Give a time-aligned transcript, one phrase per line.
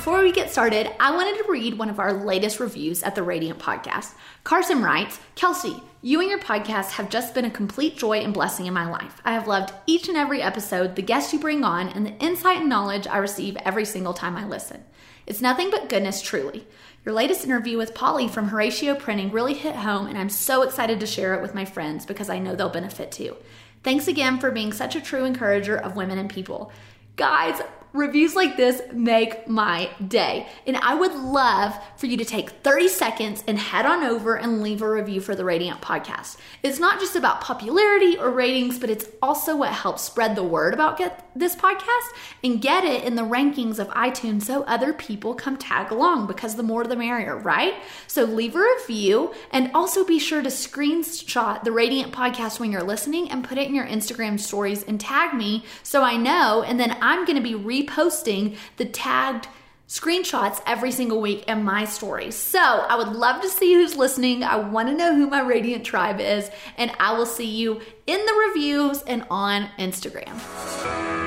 [0.00, 3.22] Before we get started, I wanted to read one of our latest reviews at the
[3.22, 4.14] Radiant Podcast.
[4.44, 8.64] Carson writes Kelsey, you and your podcast have just been a complete joy and blessing
[8.64, 9.20] in my life.
[9.26, 12.60] I have loved each and every episode, the guests you bring on, and the insight
[12.60, 14.84] and knowledge I receive every single time I listen.
[15.26, 16.66] It's nothing but goodness, truly.
[17.04, 20.98] Your latest interview with Polly from Horatio Printing really hit home, and I'm so excited
[21.00, 23.36] to share it with my friends because I know they'll benefit too.
[23.82, 26.72] Thanks again for being such a true encourager of women and people.
[27.16, 27.60] Guys,
[27.92, 30.46] Reviews like this make my day.
[30.66, 34.62] And I would love for you to take 30 seconds and head on over and
[34.62, 36.36] leave a review for the Radiant podcast.
[36.62, 40.74] It's not just about popularity or ratings, but it's also what helps spread the word
[40.74, 42.08] about get this podcast
[42.42, 46.56] and get it in the rankings of iTunes so other people come tag along because
[46.56, 47.74] the more the merrier, right?
[48.06, 52.82] So leave a review and also be sure to screenshot the Radiant podcast when you're
[52.82, 56.62] listening and put it in your Instagram stories and tag me so I know.
[56.62, 59.48] And then I'm going to be reposting the tagged
[59.90, 62.36] screenshots every single week in my stories.
[62.36, 64.44] So I would love to see who's listening.
[64.44, 66.48] I want to know who my Radiant Tribe is,
[66.78, 71.19] and I will see you in the reviews and on Instagram.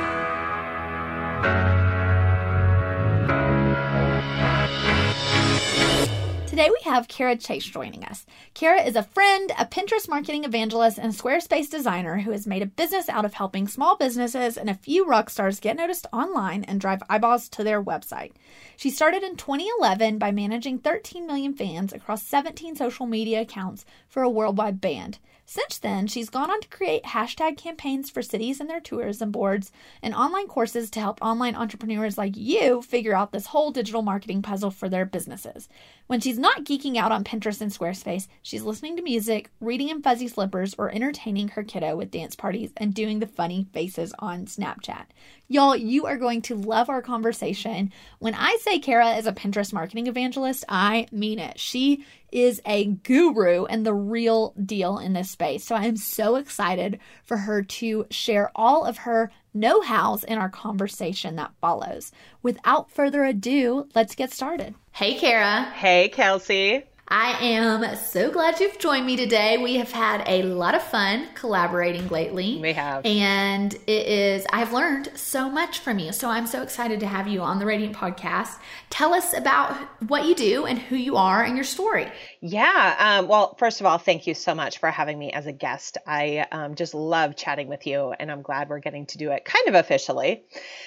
[6.53, 8.27] Today we have Cara Chace joining us.
[8.53, 12.67] Cara is a friend, a Pinterest marketing evangelist, and Squarespace designer who has made a
[12.67, 16.79] business out of helping small businesses and a few rock stars get noticed online and
[16.79, 18.33] drive eyeballs to their website.
[18.77, 24.21] She started in 2011 by managing 13 million fans across 17 social media accounts for
[24.21, 25.17] a worldwide band.
[25.45, 29.71] Since then, she's gone on to create hashtag campaigns for cities and their tourism boards
[30.01, 34.41] and online courses to help online entrepreneurs like you figure out this whole digital marketing
[34.41, 35.67] puzzle for their businesses.
[36.07, 40.01] When she's not geeking out on Pinterest and Squarespace, she's listening to music, reading in
[40.01, 44.45] fuzzy slippers, or entertaining her kiddo with dance parties and doing the funny faces on
[44.45, 45.05] Snapchat.
[45.49, 47.91] Y'all, you are going to love our conversation.
[48.19, 51.59] When I say Cara is a Pinterest marketing evangelist, I mean it.
[51.59, 55.63] She is a guru and the real deal in this space.
[55.63, 60.37] So I am so excited for her to share all of her know hows in
[60.39, 62.11] our conversation that follows.
[62.41, 64.73] Without further ado, let's get started.
[64.91, 65.63] Hey, Cara.
[65.75, 66.85] Hey, Kelsey.
[67.07, 69.57] I am so glad you've joined me today.
[69.57, 72.59] We have had a lot of fun collaborating lately.
[72.61, 73.05] We have.
[73.05, 76.13] And it is, I've learned so much from you.
[76.13, 78.57] So I'm so excited to have you on the Radiant Podcast.
[78.89, 79.75] Tell us about
[80.07, 82.09] what you do and who you are and your story.
[82.39, 82.95] Yeah.
[82.97, 85.97] Um, well, first of all, thank you so much for having me as a guest.
[86.07, 89.43] I um, just love chatting with you, and I'm glad we're getting to do it
[89.43, 90.45] kind of officially.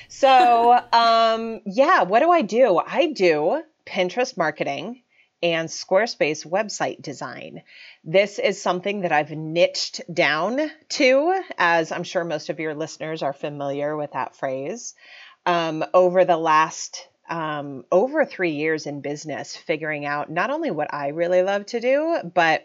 [0.08, 2.78] So, um, yeah, what do I do?
[2.78, 5.02] I do Pinterest marketing
[5.52, 7.62] and Squarespace website design.
[8.04, 13.22] This is something that I've niched down to, as I'm sure most of your listeners
[13.22, 14.94] are familiar with that phrase.
[15.44, 20.92] Um, over the last um, over three years in business, figuring out not only what
[20.92, 22.64] I really love to do, but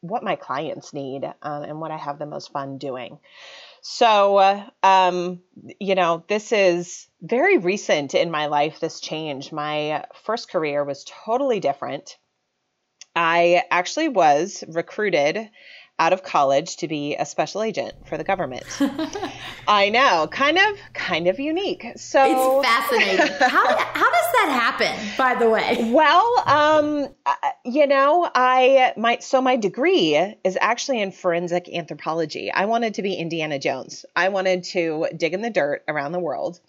[0.00, 3.18] what my clients need um, and what I have the most fun doing.
[3.82, 5.40] So, uh, um,
[5.78, 9.52] you know, this is very recent in my life, this change.
[9.52, 12.16] My first career was totally different.
[13.16, 15.50] I actually was recruited
[16.00, 18.64] out of college to be a special agent for the government.
[19.68, 21.86] I know, kind of, kind of unique.
[21.96, 23.26] So it's fascinating.
[23.38, 25.08] how, how does that happen?
[25.18, 27.08] By the way, well, um,
[27.66, 32.50] you know, I my so my degree is actually in forensic anthropology.
[32.50, 34.06] I wanted to be Indiana Jones.
[34.16, 36.60] I wanted to dig in the dirt around the world,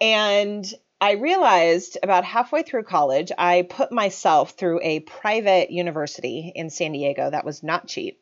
[0.00, 0.66] and
[1.00, 6.92] I realized about halfway through college, I put myself through a private university in San
[6.92, 8.18] Diego that was not cheap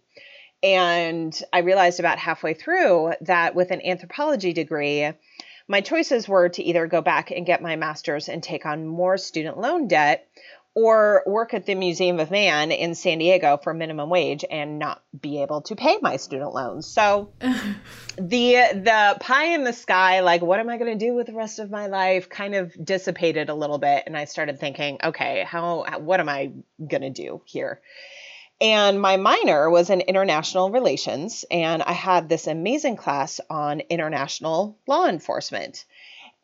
[0.63, 5.11] and I realized about halfway through that with an anthropology degree,
[5.69, 9.19] my choices were to either go back and get my master's and take on more
[9.19, 10.29] student loan debt
[10.75, 15.03] or work at the Museum of Man in San Diego for minimum wage and not
[15.19, 16.87] be able to pay my student loans.
[16.87, 17.31] So
[18.17, 21.35] the the pie in the sky like what am I going to do with the
[21.35, 25.45] rest of my life kind of dissipated a little bit and I started thinking, okay,
[25.47, 27.81] how what am I going to do here?
[28.63, 34.79] And my minor was in international relations, and I had this amazing class on international
[34.87, 35.85] law enforcement.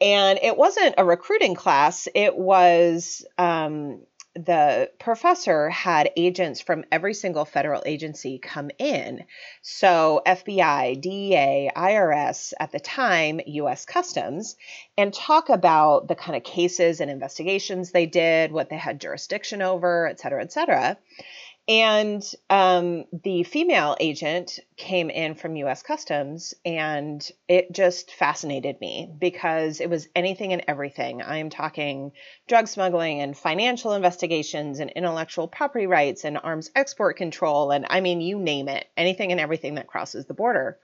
[0.00, 4.00] And it wasn't a recruiting class, it was um,
[4.35, 9.25] the professor had agents from every single federal agency come in.
[9.62, 14.56] So, FBI, DEA, IRS, at the time, US Customs,
[14.97, 19.62] and talk about the kind of cases and investigations they did, what they had jurisdiction
[19.62, 20.97] over, et cetera, et cetera.
[21.69, 29.12] And um, the female agent came in from US Customs, and it just fascinated me
[29.19, 31.20] because it was anything and everything.
[31.20, 32.12] I'm talking
[32.47, 37.70] drug smuggling and financial investigations and intellectual property rights and arms export control.
[37.70, 40.79] And I mean, you name it, anything and everything that crosses the border.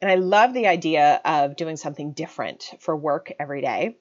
[0.00, 3.96] And I love the idea of doing something different for work every day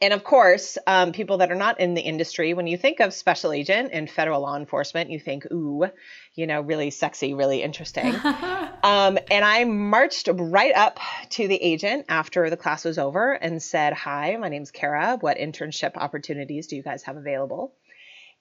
[0.00, 3.14] and of course, um, people that are not in the industry, when you think of
[3.14, 5.86] special agent and federal law enforcement, you think, ooh,
[6.34, 8.14] you know, really sexy, really interesting.
[8.24, 10.98] um, and I marched right up
[11.30, 15.16] to the agent after the class was over and said, Hi, my name's Cara.
[15.18, 17.72] What internship opportunities do you guys have available?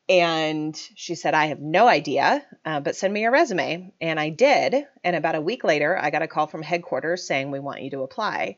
[0.09, 3.93] And she said, I have no idea, uh, but send me your resume.
[4.01, 4.85] And I did.
[5.05, 7.91] And about a week later, I got a call from headquarters saying, We want you
[7.91, 8.57] to apply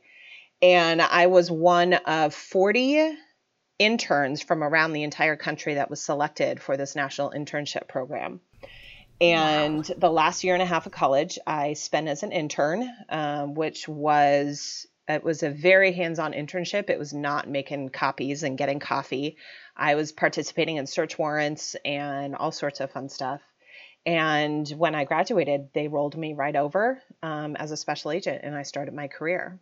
[0.62, 3.16] and I was one of 40
[3.80, 8.42] interns from around the entire country that was selected for this national internship program.
[9.20, 9.96] And wow.
[9.98, 13.88] the last year and a half of college, I spent as an intern, um, which
[13.88, 16.90] was it was a very hands-on internship.
[16.90, 19.38] It was not making copies and getting coffee.
[19.76, 23.42] I was participating in search warrants and all sorts of fun stuff.
[24.06, 28.56] And when I graduated, they rolled me right over um, as a special agent, and
[28.56, 29.60] I started my career.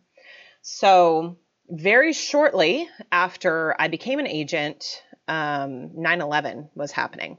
[0.68, 1.36] So,
[1.68, 7.38] very shortly after I became an agent, um, 9 11 was happening,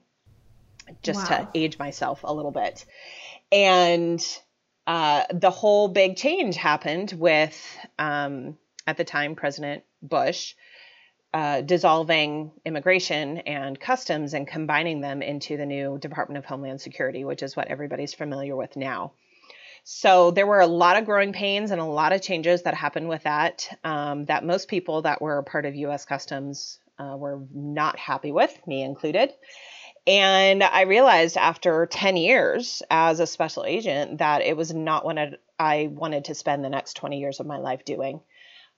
[1.03, 1.39] just wow.
[1.39, 2.85] to age myself a little bit.
[3.51, 4.25] And
[4.88, 7.62] uh, the whole big change happened with,
[8.00, 8.57] um,
[8.88, 10.56] at the time, President Bush.
[11.33, 17.25] Uh, dissolving immigration and customs and combining them into the new Department of Homeland Security,
[17.25, 19.12] which is what everybody's familiar with now.
[19.89, 23.07] So there were a lot of growing pains and a lot of changes that happened
[23.07, 26.03] with that um, that most people that were part of U.S.
[26.03, 29.31] Customs uh, were not happy with, me included.
[30.05, 35.39] And I realized after 10 years as a special agent that it was not what
[35.57, 38.19] I wanted to spend the next 20 years of my life doing.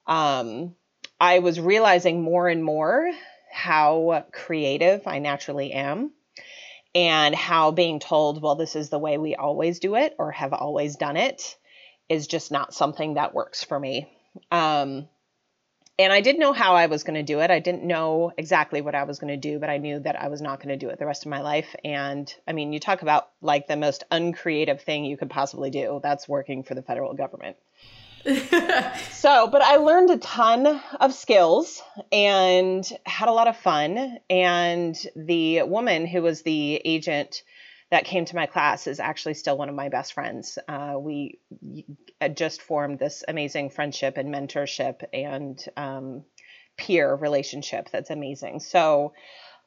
[0.06, 0.76] Um,
[1.20, 3.10] I was realizing more and more
[3.50, 6.12] how creative I naturally am
[6.94, 10.52] and how being told, well, this is the way we always do it or have
[10.52, 11.56] always done it
[12.08, 14.10] is just not something that works for me.
[14.50, 15.08] Um,
[15.98, 17.50] and I didn't know how I was going to do it.
[17.50, 20.28] I didn't know exactly what I was going to do, but I knew that I
[20.28, 21.76] was not going to do it the rest of my life.
[21.84, 26.00] And I mean, you talk about like the most uncreative thing you could possibly do.
[26.02, 27.56] That's working for the federal government.
[29.12, 31.82] So, but I learned a ton of skills
[32.12, 34.18] and had a lot of fun.
[34.28, 37.42] And the woman who was the agent
[37.90, 40.58] that came to my class is actually still one of my best friends.
[40.68, 41.38] Uh, we
[42.34, 46.24] just formed this amazing friendship and mentorship and um,
[46.76, 48.60] peer relationship that's amazing.
[48.60, 49.12] So,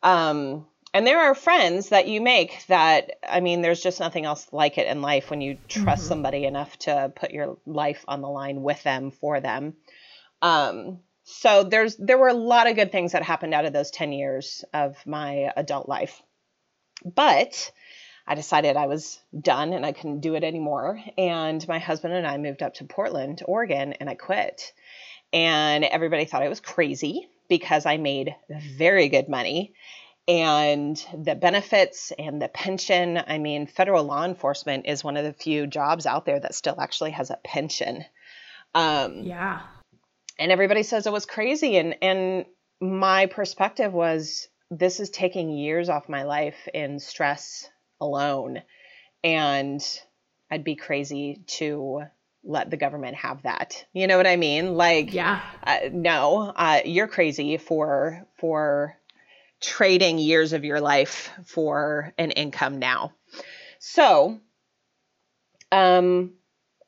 [0.02, 4.48] um, and there are friends that you make that i mean there's just nothing else
[4.52, 6.10] like it in life when you trust mm-hmm.
[6.10, 9.74] somebody enough to put your life on the line with them for them.
[10.42, 13.92] Um, so there's there were a lot of good things that happened out of those
[13.92, 16.22] 10 years of my adult life.
[17.04, 17.72] But
[18.26, 21.00] i decided i was done and i couldn't do it anymore.
[21.18, 24.74] And my husband and i moved up to portland oregon and i quit.
[25.32, 28.36] And everybody thought i was crazy because i made
[28.78, 29.74] very good money
[30.28, 33.20] and the benefits and the pension.
[33.26, 36.80] I mean, federal law enforcement is one of the few jobs out there that still
[36.80, 38.06] actually has a pension.
[38.74, 39.62] Um, yeah.
[40.40, 41.78] And everybody says it was crazy.
[41.78, 42.46] And, and
[42.80, 48.62] my perspective was this is taking years off my life in stress alone.
[49.24, 49.82] And
[50.50, 52.04] I'd be crazy to
[52.44, 53.86] let the government have that.
[53.94, 54.76] You know what I mean?
[54.76, 58.98] Like, yeah, uh, no, uh, you're crazy for for
[59.64, 63.14] trading years of your life for an income now.
[63.80, 64.40] So,
[65.72, 66.34] um,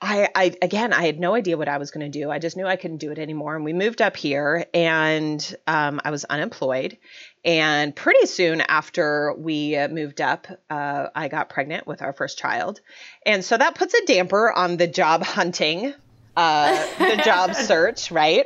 [0.01, 2.29] I, I again, I had no idea what I was going to do.
[2.29, 3.55] I just knew I couldn't do it anymore.
[3.55, 6.97] And we moved up here, and um, I was unemployed.
[7.43, 12.81] And pretty soon after we moved up, uh, I got pregnant with our first child,
[13.25, 15.93] and so that puts a damper on the job hunting,
[16.35, 18.45] uh, the job search, right?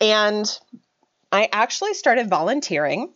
[0.00, 0.50] And
[1.30, 3.12] I actually started volunteering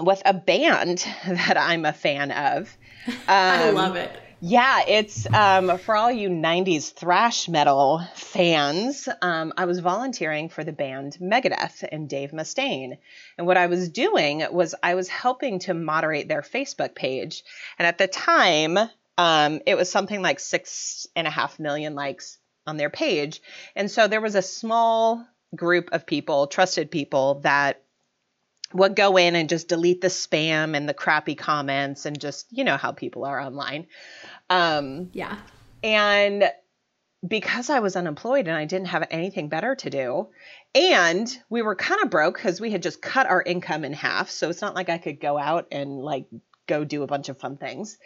[0.00, 2.76] with a band that I'm a fan of.
[3.06, 4.10] Um, I love it.
[4.46, 9.08] Yeah, it's um, for all you 90s thrash metal fans.
[9.22, 12.98] Um, I was volunteering for the band Megadeth and Dave Mustaine.
[13.38, 17.42] And what I was doing was I was helping to moderate their Facebook page.
[17.78, 18.76] And at the time,
[19.16, 22.36] um, it was something like six and a half million likes
[22.66, 23.40] on their page.
[23.74, 27.83] And so there was a small group of people, trusted people, that
[28.74, 32.64] would go in and just delete the spam and the crappy comments and just, you
[32.64, 33.86] know, how people are online.
[34.50, 35.38] Um, yeah.
[35.82, 36.50] And
[37.26, 40.28] because I was unemployed and I didn't have anything better to do,
[40.74, 44.28] and we were kind of broke because we had just cut our income in half.
[44.28, 46.26] So it's not like I could go out and like
[46.66, 47.96] go do a bunch of fun things.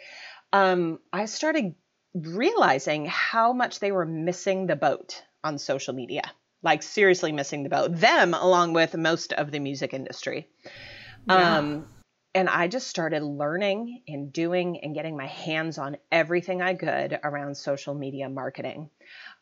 [0.53, 1.73] Um, I started
[2.13, 6.23] realizing how much they were missing the boat on social media
[6.61, 7.95] like seriously missing the boat.
[7.95, 10.47] Them along with most of the music industry.
[11.27, 11.57] Yeah.
[11.57, 11.87] um,
[12.35, 17.19] and i just started learning and doing and getting my hands on everything i could
[17.23, 18.89] around social media marketing.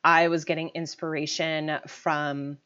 [0.03, 2.57] I was getting inspiration from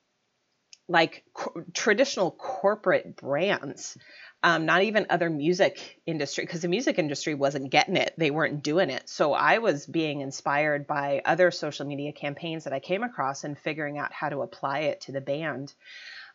[0.88, 3.98] like co- traditional corporate brands
[4.44, 8.14] um, not even other music industry because the music industry wasn't getting it.
[8.18, 9.08] They weren't doing it.
[9.08, 13.58] So i was being inspired by other social media campaigns that i came across and
[13.58, 15.74] figuring out how to apply it to the band.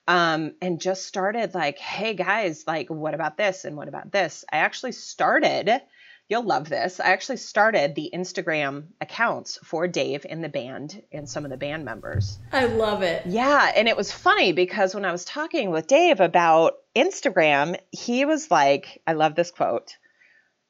[0.08, 4.44] Um, and just started like hey guys like what about this and what about this?
[4.52, 5.82] I actually started
[6.28, 6.98] You'll love this.
[6.98, 11.56] I actually started the Instagram accounts for Dave and the band and some of the
[11.56, 12.40] band members.
[12.52, 13.26] I love it.
[13.26, 13.70] Yeah.
[13.76, 18.50] And it was funny because when I was talking with Dave about Instagram, he was
[18.50, 19.96] like, I love this quote.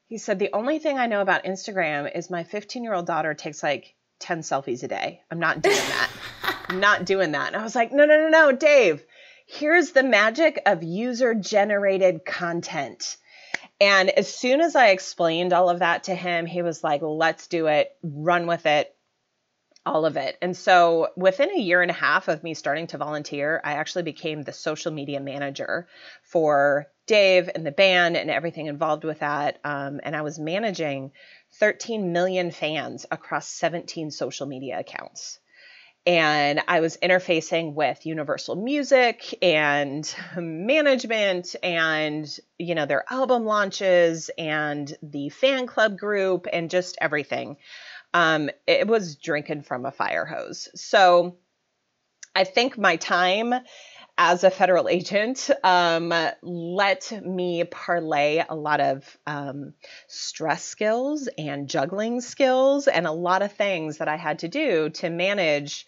[0.05, 3.33] He said, The only thing I know about Instagram is my 15 year old daughter
[3.33, 5.21] takes like 10 selfies a day.
[5.31, 6.09] I'm not doing that.
[6.69, 7.47] I'm not doing that.
[7.47, 9.03] And I was like, No, no, no, no, Dave.
[9.47, 13.17] Here's the magic of user generated content
[13.79, 17.47] and as soon as I explained all of that to him, he was like, let's
[17.47, 18.93] do it, run with it,
[19.85, 20.37] all of it.
[20.41, 24.03] And so within a year and a half of me starting to volunteer, I actually
[24.03, 25.87] became the social media manager
[26.23, 29.59] for Dave and the band and everything involved with that.
[29.63, 31.11] Um, and I was managing
[31.59, 35.39] 13 million fans across 17 social media accounts
[36.07, 42.25] and I was interfacing with Universal Music and management and
[42.57, 47.57] you know their album launches and the fan club group and just everything.
[48.13, 50.69] Um, it was drinking from a fire hose.
[50.75, 51.35] So
[52.33, 53.53] I think my time
[54.17, 59.73] as a federal agent um, let me parlay a lot of um,
[60.07, 64.89] stress skills and juggling skills and a lot of things that I had to do
[64.89, 65.85] to manage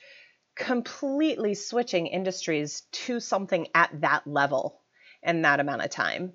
[0.56, 4.82] completely switching industries to something at that level
[5.24, 6.34] in that amount of time.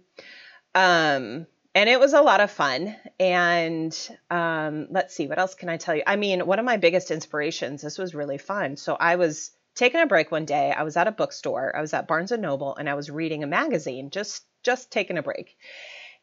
[0.75, 2.97] Um, and it was a lot of fun.
[3.21, 3.97] And
[4.31, 6.03] um, let's see, what else can I tell you?
[6.07, 8.77] I mean, one of my biggest inspirations, this was really fun.
[8.77, 10.73] So I was taking a break one day.
[10.73, 11.75] I was at a bookstore.
[11.77, 15.19] I was at Barnes and Noble and I was reading a magazine, just just taking
[15.19, 15.57] a break.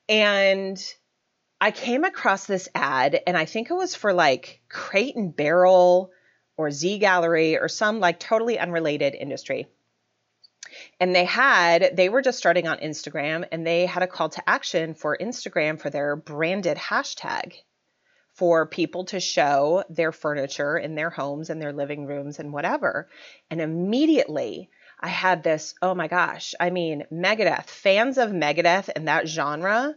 [0.10, 0.82] And
[1.60, 6.12] I came across this ad and I think it was for like Crate and Barrel
[6.58, 9.68] or Z Gallery or some like totally unrelated industry.
[11.00, 14.50] And they had, they were just starting on Instagram and they had a call to
[14.50, 17.54] action for Instagram for their branded hashtag
[18.34, 23.10] for people to show their furniture in their homes and their living rooms and whatever.
[23.50, 24.70] And immediately
[25.00, 29.96] I had this, oh my gosh, I mean, Megadeth, fans of Megadeth and that genre,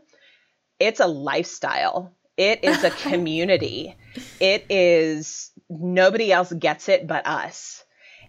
[0.80, 2.12] it's a lifestyle.
[2.36, 3.96] It is a community.
[4.40, 7.84] it is nobody else gets it but us.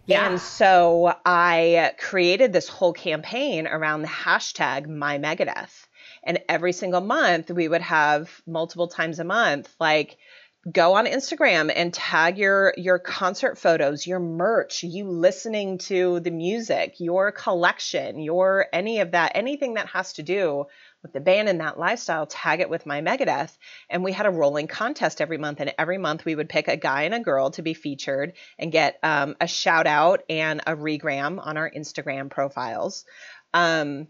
[0.06, 0.30] Yeah.
[0.30, 5.85] And so I created this whole campaign around the hashtag my Megadeth.
[6.26, 10.18] And every single month we would have multiple times a month, like
[10.72, 16.32] go on Instagram and tag your your concert photos, your merch, you listening to the
[16.32, 20.66] music, your collection, your any of that, anything that has to do
[21.04, 23.56] with the band and that lifestyle, tag it with my Megadeth.
[23.92, 25.60] And we had a rolling contest every month.
[25.60, 28.72] And every month we would pick a guy and a girl to be featured and
[28.72, 33.06] get um, a shout out and a regram on our Instagram profiles.
[33.54, 34.08] Um,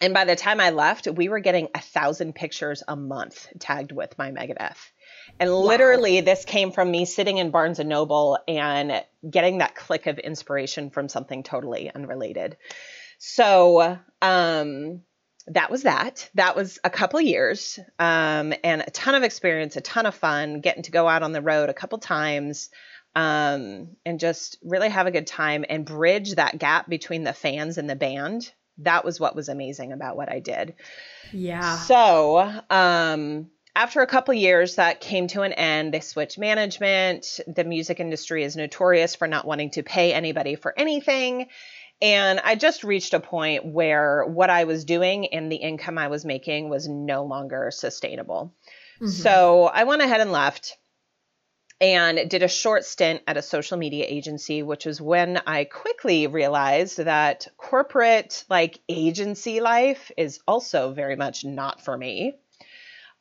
[0.00, 3.92] and by the time I left, we were getting a thousand pictures a month tagged
[3.92, 4.78] with my Megadeth.
[5.38, 6.24] And literally, wow.
[6.24, 10.90] this came from me sitting in Barnes and Noble and getting that click of inspiration
[10.90, 12.56] from something totally unrelated.
[13.18, 15.02] So, um,
[15.46, 16.30] that was that.
[16.34, 20.60] That was a couple years um, and a ton of experience, a ton of fun,
[20.60, 22.70] getting to go out on the road a couple times
[23.16, 27.78] um, and just really have a good time and bridge that gap between the fans
[27.78, 28.52] and the band.
[28.80, 30.74] That was what was amazing about what I did.
[31.32, 31.76] Yeah.
[31.78, 35.94] So, um, after a couple years, that came to an end.
[35.94, 37.40] They switched management.
[37.46, 41.46] The music industry is notorious for not wanting to pay anybody for anything.
[42.02, 46.08] And I just reached a point where what I was doing and the income I
[46.08, 48.54] was making was no longer sustainable.
[48.96, 49.08] Mm-hmm.
[49.08, 50.76] So I went ahead and left
[51.80, 56.26] and did a short stint at a social media agency, which was when I quickly
[56.26, 62.34] realized that corporate, like agency life, is also very much not for me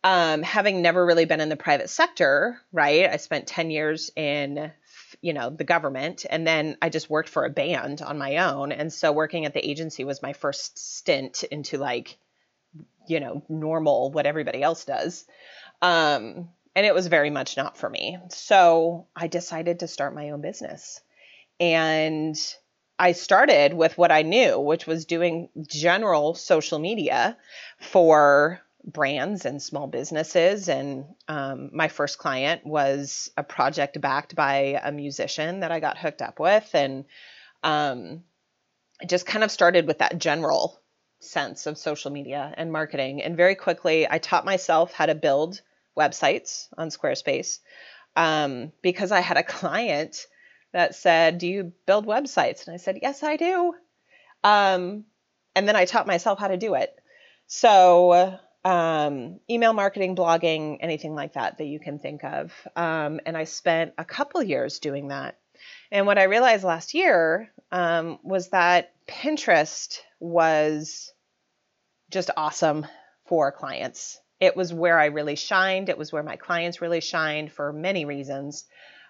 [0.04, 3.10] um, having never really been in the private sector, right?
[3.10, 4.72] I spent 10 years in,
[5.22, 8.72] you know, the government and then I just worked for a band on my own.
[8.72, 12.18] And so working at the agency was my first stint into like,
[13.08, 15.26] you know, normal, what everybody else does.
[15.82, 18.18] Um, and it was very much not for me.
[18.30, 21.02] So I decided to start my own business.
[21.60, 22.38] And
[22.98, 27.38] I started with what I knew, which was doing general social media
[27.80, 30.70] for brands and small businesses.
[30.70, 35.98] And um, my first client was a project backed by a musician that I got
[35.98, 36.70] hooked up with.
[36.74, 37.06] And
[37.64, 38.24] um,
[39.08, 40.80] just kind of started with that general
[41.20, 43.22] sense of social media and marketing.
[43.22, 45.62] And very quickly, I taught myself how to build
[46.00, 47.60] websites on Squarespace
[48.16, 50.26] um, because I had a client
[50.72, 52.66] that said, Do you build websites?
[52.66, 53.74] And I said, Yes, I do.
[54.44, 55.06] Um,
[55.56, 56.96] and then I taught myself how to do it.
[57.48, 62.54] So um, email marketing, blogging, anything like that that you can think of.
[62.76, 65.38] Um, and I spent a couple years doing that.
[65.92, 71.12] And what I realized last year um, was that Pinterest was
[72.10, 72.86] just awesome
[73.26, 74.20] for clients.
[74.40, 75.90] It was where I really shined.
[75.90, 78.66] It was where my clients really shined for many reasons.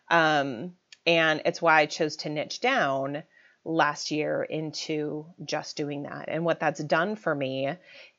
[0.09, 0.73] Um,
[1.05, 3.23] and it's why I chose to niche down
[3.65, 6.25] last year into just doing that.
[6.29, 7.69] And what that's done for me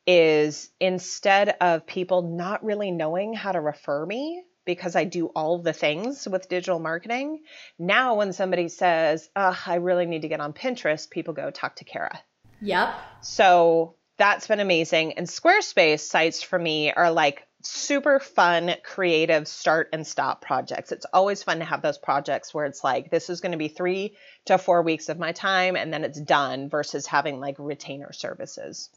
[0.07, 5.61] is instead of people not really knowing how to refer me because I do all
[5.61, 7.41] the things with digital marketing,
[7.79, 11.83] now when somebody says, I really need to get on Pinterest, people go talk to
[11.85, 12.19] Cara.
[12.61, 12.93] Yep.
[13.21, 15.13] So that's been amazing.
[15.13, 20.91] And Squarespace sites for me are like super fun, creative start and stop projects.
[20.91, 23.67] It's always fun to have those projects where it's like, this is going to be
[23.67, 24.15] three
[24.45, 28.91] to four weeks of my time and then it's done versus having like retainer services.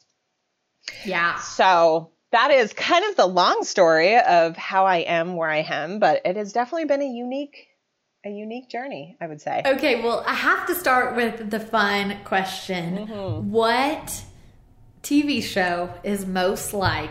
[1.07, 1.39] Yeah.
[1.39, 6.01] So that is kind of the long story of how I am where I am,
[6.01, 7.69] but it has definitely been a unique
[8.27, 9.63] a unique journey, I would say.
[9.65, 13.07] Okay, well, I have to start with the fun question.
[13.07, 13.51] Mm-hmm.
[13.51, 14.23] What
[15.05, 17.11] TV show is most like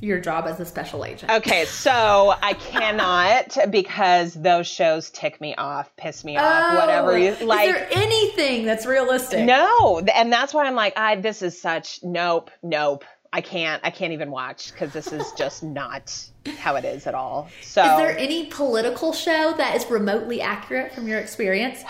[0.00, 1.32] your job as a special agent?
[1.32, 7.18] Okay, so I cannot because those shows tick me off, piss me off, oh, whatever
[7.18, 7.68] you like.
[7.68, 9.44] Is there anything that's realistic?
[9.46, 13.04] No, and that's why I'm like, I this is such nope, nope.
[13.32, 16.12] I can't I can't even watch because this is just not
[16.58, 17.48] how it is at all.
[17.62, 21.84] So Is there any political show that is remotely accurate from your experience?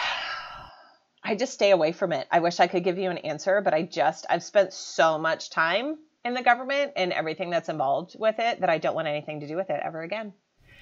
[1.23, 2.27] I just stay away from it.
[2.31, 5.51] I wish I could give you an answer, but I just I've spent so much
[5.51, 9.41] time in the government and everything that's involved with it that I don't want anything
[9.41, 10.33] to do with it ever again.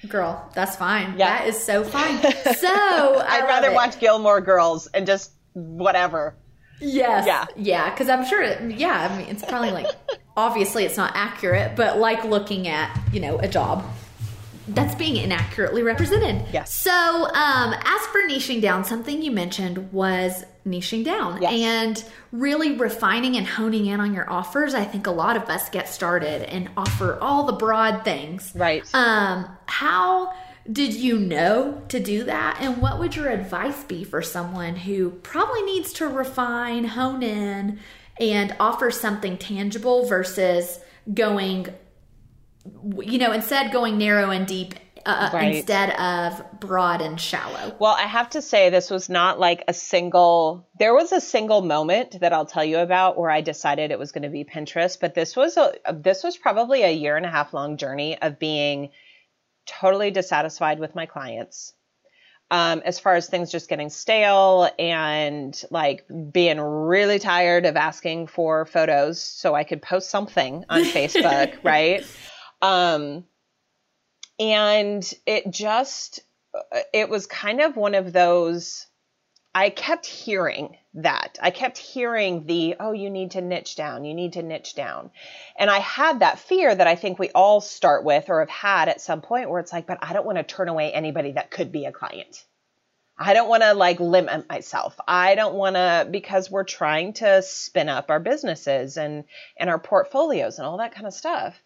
[0.07, 1.15] Girl, that's fine.
[1.19, 1.39] Yeah.
[1.39, 2.21] That is so fine.
[2.55, 3.75] So I'd rather it.
[3.75, 6.37] watch Gilmore Girls and just whatever.
[6.81, 7.27] Yes.
[7.27, 7.47] Yeah.
[7.57, 7.91] Yeah.
[7.91, 9.89] Because I'm sure, it, yeah, I mean, it's probably like,
[10.37, 13.85] obviously it's not accurate, but like looking at, you know, a job
[14.69, 16.45] that's being inaccurately represented.
[16.53, 16.73] Yes.
[16.73, 21.53] So, um, as for niching down, something you mentioned was niching down yes.
[21.53, 24.75] and really refining and honing in on your offers.
[24.75, 28.53] I think a lot of us get started and offer all the broad things.
[28.55, 28.85] Right.
[28.95, 30.35] Um, how
[30.71, 32.59] did you know to do that?
[32.61, 37.79] And what would your advice be for someone who probably needs to refine, hone in,
[38.21, 40.79] and offer something tangible versus
[41.13, 41.69] going,
[42.99, 44.75] you know, instead going narrow and deep
[45.07, 45.55] uh, uh, right.
[45.55, 47.75] instead of broad and shallow.
[47.79, 51.63] Well, I have to say this was not like a single there was a single
[51.63, 54.99] moment that I'll tell you about where I decided it was going to be Pinterest,
[55.01, 58.39] but this was a this was probably a year and a half long journey of
[58.39, 58.91] being
[59.67, 61.73] totally dissatisfied with my clients.
[62.51, 68.27] Um, as far as things just getting stale and like being really tired of asking
[68.27, 72.07] for photos so I could post something on Facebook, right?
[72.63, 73.25] Um,
[74.39, 76.21] and it just,
[76.93, 78.87] it was kind of one of those
[79.55, 81.39] I kept hearing that.
[81.43, 85.11] I kept hearing the, oh, you need to niche down, you need to niche down.
[85.59, 88.89] And I had that fear that I think we all start with or have had
[88.89, 91.51] at some point where it's like, but I don't want to turn away anybody that
[91.51, 92.45] could be a client.
[93.19, 94.97] I don't want to like limit myself.
[95.09, 99.25] I don't want to because we're trying to spin up our businesses and
[99.59, 101.61] and our portfolios and all that kind of stuff.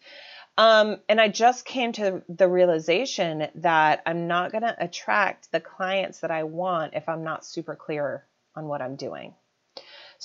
[0.57, 5.59] Um, and I just came to the realization that I'm not going to attract the
[5.59, 9.33] clients that I want if I'm not super clear on what I'm doing.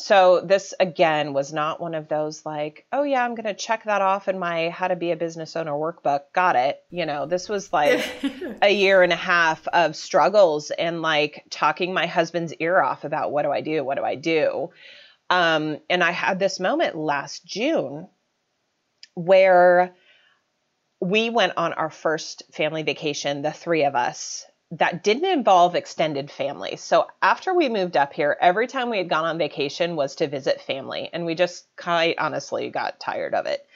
[0.01, 3.85] So this again was not one of those like, oh yeah, I'm going to check
[3.85, 6.21] that off in my how to be a business owner workbook.
[6.33, 6.79] Got it.
[6.89, 8.07] You know, this was like
[8.63, 13.33] a year and a half of struggles and like talking my husband's ear off about
[13.33, 13.83] what do I do?
[13.83, 14.71] What do I do?
[15.31, 18.09] Um, and I had this moment last June
[19.15, 19.97] where
[21.01, 26.31] we went on our first family vacation, the three of us, that didn't involve extended
[26.31, 26.77] family.
[26.77, 30.29] So after we moved up here, every time we had gone on vacation was to
[30.29, 33.67] visit family, and we just quite honestly got tired of it.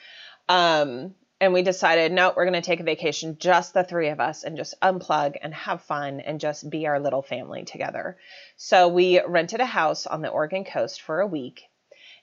[0.47, 4.19] Um, and we decided, no, we're going to take a vacation, just the three of
[4.19, 8.17] us, and just unplug and have fun and just be our little family together.
[8.55, 11.63] So we rented a house on the Oregon coast for a week,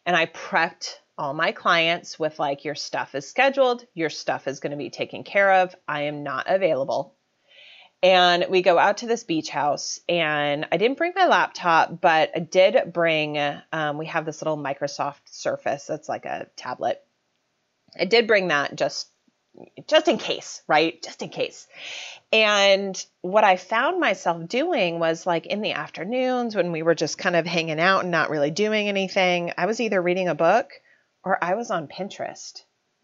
[0.06, 4.58] and I prepped all my clients with like, your stuff is scheduled, your stuff is
[4.58, 5.76] going to be taken care of.
[5.86, 7.14] I am not available.
[8.02, 12.30] And we go out to this beach house and i didn't bring my laptop but
[12.34, 13.36] i did bring
[13.72, 17.02] um, we have this little microsoft surface that's like a tablet.
[17.98, 19.08] I did bring that just
[19.86, 21.02] just in case right?
[21.02, 21.68] Just in case.
[22.32, 27.18] And what i found myself doing was like in the afternoons when we were just
[27.18, 30.70] kind of hanging out and not really doing anything i was either reading a book
[31.24, 32.62] or i was on pinterest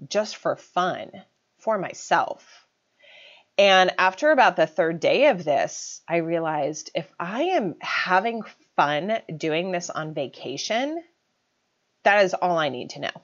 [0.09, 1.11] just for fun
[1.59, 2.67] for myself
[3.59, 8.43] and after about the third day of this, I realized if I am having
[8.77, 11.03] fun doing this on vacation,
[12.03, 13.23] that is all I need to know.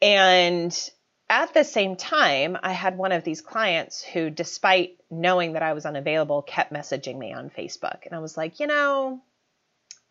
[0.00, 0.90] And
[1.28, 5.74] at the same time, I had one of these clients who, despite knowing that I
[5.74, 8.06] was unavailable, kept messaging me on Facebook.
[8.06, 9.20] And I was like, you know,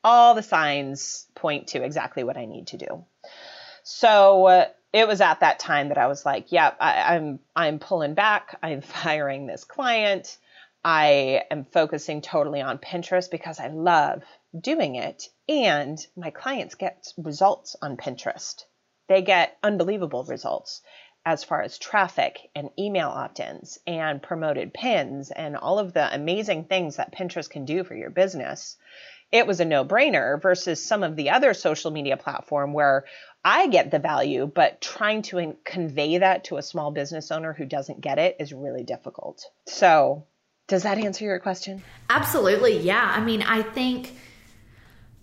[0.05, 3.03] all the signs point to exactly what I need to do.
[3.83, 7.79] So uh, it was at that time that I was like, "Yep, yeah, I'm I'm
[7.79, 8.57] pulling back.
[8.63, 10.37] I'm firing this client.
[10.83, 14.21] I am focusing totally on Pinterest because I love
[14.57, 18.63] doing it, and my clients get results on Pinterest.
[19.09, 20.81] They get unbelievable results."
[21.27, 26.13] as far as traffic and email opt ins and promoted pins and all of the
[26.13, 28.77] amazing things that Pinterest can do for your business,
[29.35, 33.05] it was a no brainer versus some of the other social media platform where
[33.43, 37.65] I get the value, but trying to convey that to a small business owner who
[37.65, 39.43] doesn't get it is really difficult.
[39.67, 40.25] So,
[40.67, 41.83] does that answer your question?
[42.09, 42.79] Absolutely.
[42.79, 43.13] Yeah.
[43.13, 44.13] I mean, I think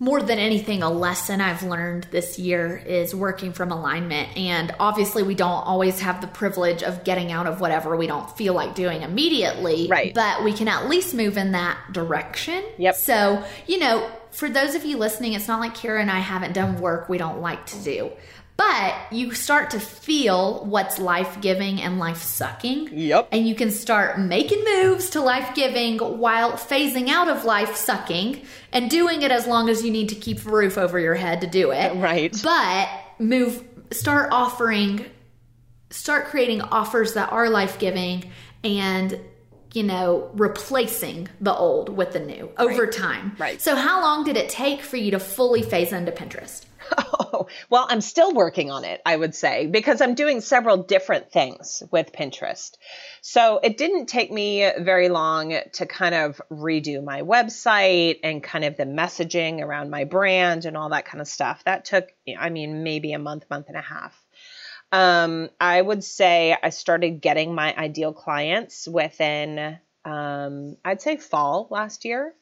[0.03, 4.35] more than anything, a lesson I've learned this year is working from alignment.
[4.35, 8.29] And obviously, we don't always have the privilege of getting out of whatever we don't
[8.37, 9.87] feel like doing immediately.
[9.87, 10.13] Right.
[10.13, 12.65] But we can at least move in that direction.
[12.77, 12.95] Yep.
[12.95, 16.51] So, you know, for those of you listening, it's not like Cara and I haven't
[16.51, 18.11] done work we don't like to do.
[18.55, 22.89] But you start to feel what's life giving and life sucking.
[22.91, 23.29] Yep.
[23.31, 28.45] And you can start making moves to life giving while phasing out of life sucking
[28.71, 31.41] and doing it as long as you need to keep a roof over your head
[31.41, 31.93] to do it.
[32.03, 32.37] Right.
[32.43, 35.05] But move, start offering,
[35.89, 38.29] start creating offers that are life giving
[38.63, 39.19] and
[39.73, 42.91] you know, replacing the old with the new over right.
[42.91, 43.35] time.
[43.39, 43.59] Right.
[43.59, 46.63] So, how long did it take for you to fully phase into Pinterest?
[46.95, 51.31] Oh, well, I'm still working on it, I would say, because I'm doing several different
[51.31, 52.71] things with Pinterest.
[53.21, 58.65] So, it didn't take me very long to kind of redo my website and kind
[58.65, 61.63] of the messaging around my brand and all that kind of stuff.
[61.65, 64.22] That took, I mean, maybe a month, month and a half.
[64.93, 71.67] Um, I would say I started getting my ideal clients within, um, I'd say fall
[71.71, 72.35] last year.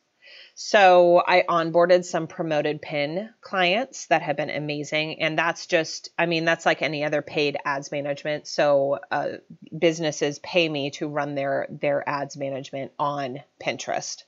[0.53, 5.21] So I onboarded some promoted pin clients that have been amazing.
[5.21, 8.47] And that's just, I mean, that's like any other paid ads management.
[8.47, 9.29] So uh,
[9.77, 14.23] businesses pay me to run their their ads management on Pinterest.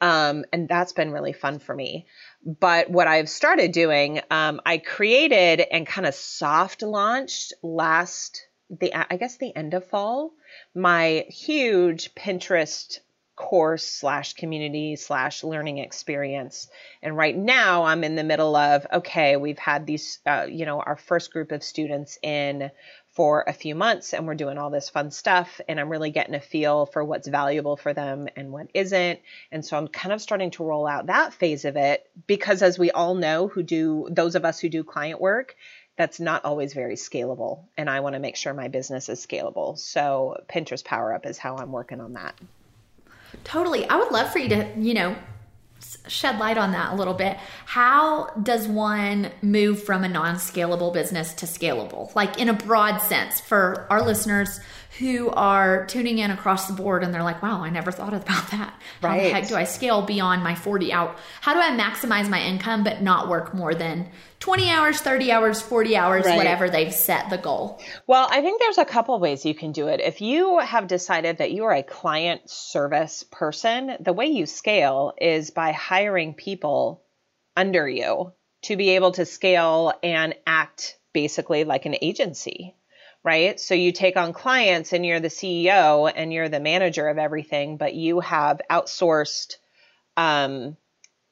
[0.00, 2.06] Um, and that's been really fun for me.
[2.44, 8.46] But what I've started doing, um, I created and kind of soft launched last
[8.80, 10.32] the I guess the end of fall
[10.74, 12.98] my huge Pinterest
[13.34, 16.68] course slash community slash learning experience.
[17.02, 20.80] And right now I'm in the middle of okay, we've had these uh, you know
[20.80, 22.70] our first group of students in
[23.12, 26.34] for a few months and we're doing all this fun stuff and I'm really getting
[26.34, 29.20] a feel for what's valuable for them and what isn't.
[29.50, 32.78] And so I'm kind of starting to roll out that phase of it because as
[32.78, 35.56] we all know who do those of us who do client work,
[35.96, 39.78] that's not always very scalable and I want to make sure my business is scalable.
[39.78, 42.34] So Pinterest Power Up is how I'm working on that.
[43.44, 43.86] Totally.
[43.88, 45.16] I would love for you to, you know,
[46.06, 47.36] shed light on that a little bit.
[47.66, 52.14] How does one move from a non scalable business to scalable?
[52.14, 54.60] Like in a broad sense for our listeners
[54.98, 58.50] who are tuning in across the board and they're like, wow, I never thought about
[58.50, 58.74] that.
[59.00, 59.22] How right.
[59.22, 61.16] the heck do I scale beyond my 40 out?
[61.40, 65.62] How do I maximize my income but not work more than 20 hours, 30 hours,
[65.62, 66.36] 40 hours, right.
[66.36, 67.80] whatever they've set the goal?
[68.06, 70.00] Well, I think there's a couple ways you can do it.
[70.00, 75.14] If you have decided that you are a client service person, the way you scale
[75.18, 77.02] is by hiring people
[77.56, 82.74] under you to be able to scale and act basically like an agency
[83.24, 83.58] right?
[83.60, 87.76] So you take on clients and you're the CEO and you're the manager of everything,
[87.76, 89.56] but you have outsourced
[90.16, 90.76] um,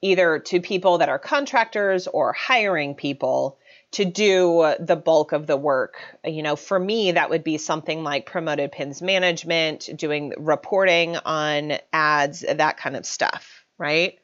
[0.01, 3.59] either to people that are contractors or hiring people
[3.93, 5.97] to do the bulk of the work.
[6.25, 11.73] You know, for me, that would be something like promoted pins management, doing reporting on
[11.93, 14.19] ads, that kind of stuff, right?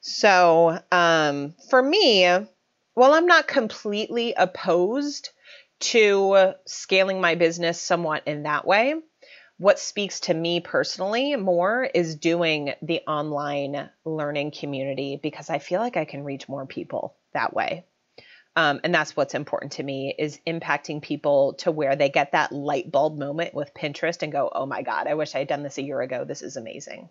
[0.00, 2.24] So um, for me,
[2.94, 5.30] well, I'm not completely opposed
[5.82, 8.94] to scaling my business somewhat in that way.
[9.58, 15.80] What speaks to me personally more is doing the online learning community because I feel
[15.80, 17.84] like I can reach more people that way.
[18.54, 22.52] Um, and that's what's important to me is impacting people to where they get that
[22.52, 25.62] light bulb moment with Pinterest and go, oh my God, I wish I had done
[25.62, 26.24] this a year ago.
[26.24, 27.08] This is amazing.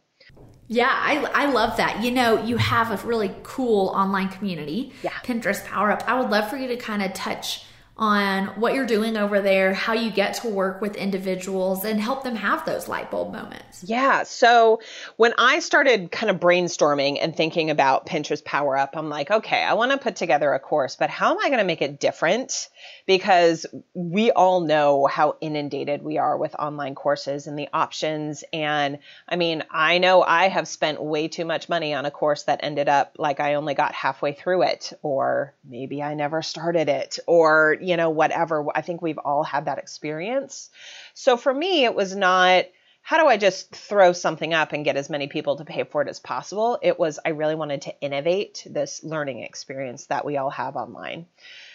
[0.67, 2.03] Yeah, I, I love that.
[2.03, 5.11] You know, you have a really cool online community, yeah.
[5.23, 6.03] Pinterest Power Up.
[6.07, 7.65] I would love for you to kind of touch
[7.97, 12.23] on what you're doing over there, how you get to work with individuals and help
[12.23, 13.83] them have those light bulb moments.
[13.83, 14.23] Yeah.
[14.23, 14.81] So
[15.17, 19.61] when I started kind of brainstorming and thinking about Pinterest Power Up, I'm like, okay,
[19.61, 21.99] I want to put together a course, but how am I going to make it
[21.99, 22.69] different?
[23.05, 28.43] Because we all know how inundated we are with online courses and the options.
[28.51, 32.43] And I mean, I know I have spent way too much money on a course
[32.43, 36.89] that ended up like I only got halfway through it, or maybe I never started
[36.89, 38.65] it, or, you know, whatever.
[38.73, 40.69] I think we've all had that experience.
[41.13, 42.65] So for me, it was not,
[43.01, 46.01] how do I just throw something up and get as many people to pay for
[46.01, 46.77] it as possible?
[46.81, 51.25] It was, I really wanted to innovate this learning experience that we all have online.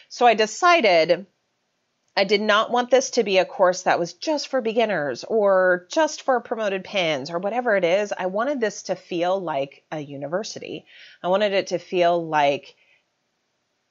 [0.09, 1.27] So I decided
[2.19, 5.87] I did not want this to be a course that was just for beginners or
[5.90, 8.11] just for promoted pins or whatever it is.
[8.16, 10.87] I wanted this to feel like a university.
[11.23, 12.75] I wanted it to feel like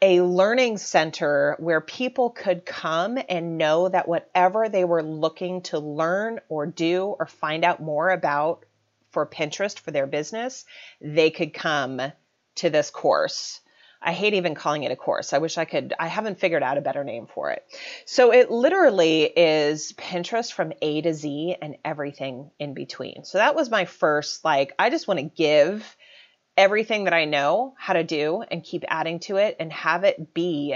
[0.01, 5.79] a learning center where people could come and know that whatever they were looking to
[5.79, 8.65] learn or do or find out more about
[9.11, 10.65] for Pinterest for their business,
[10.99, 12.01] they could come
[12.55, 13.61] to this course.
[14.01, 15.33] I hate even calling it a course.
[15.33, 17.63] I wish I could, I haven't figured out a better name for it.
[18.05, 23.23] So it literally is Pinterest from A to Z and everything in between.
[23.23, 25.95] So that was my first, like, I just want to give
[26.57, 30.33] everything that I know how to do and keep adding to it and have it
[30.33, 30.75] be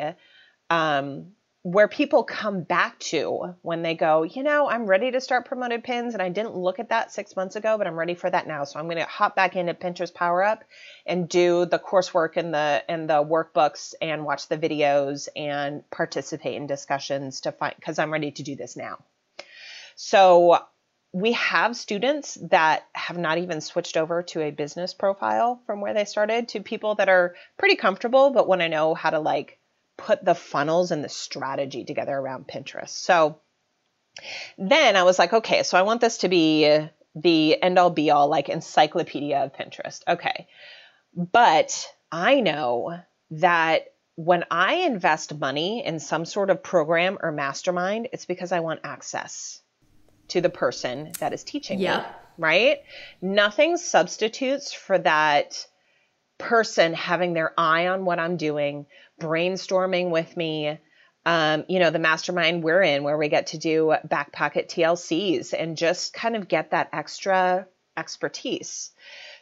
[0.69, 1.31] um,
[1.63, 5.83] where people come back to when they go, you know, I'm ready to start promoted
[5.83, 8.47] pins and I didn't look at that six months ago, but I'm ready for that
[8.47, 8.63] now.
[8.63, 10.63] So I'm going to hop back into Pinterest Power Up
[11.05, 16.55] and do the coursework and the and the workbooks and watch the videos and participate
[16.55, 18.99] in discussions to find because I'm ready to do this now.
[19.95, 20.59] So
[21.11, 25.93] we have students that have not even switched over to a business profile from where
[25.93, 29.57] they started to people that are pretty comfortable but want to know how to like
[29.97, 32.89] put the funnels and the strategy together around Pinterest.
[32.89, 33.39] So
[34.57, 38.11] then I was like, okay, so I want this to be the end all be
[38.11, 40.01] all like encyclopedia of Pinterest.
[40.07, 40.47] Okay.
[41.15, 42.99] But I know
[43.31, 48.59] that when I invest money in some sort of program or mastermind, it's because I
[48.59, 49.61] want access
[50.29, 52.03] to the person that is teaching yep.
[52.03, 52.77] me, right?
[53.21, 55.67] Nothing substitutes for that
[56.37, 58.85] person having their eye on what I'm doing,
[59.21, 60.79] brainstorming with me.
[61.25, 65.53] Um, you know, the mastermind we're in where we get to do back pocket TLCs
[65.57, 68.91] and just kind of get that extra expertise.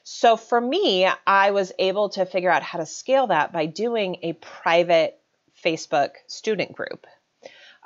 [0.03, 4.17] So for me, I was able to figure out how to scale that by doing
[4.23, 5.19] a private
[5.63, 7.05] Facebook student group.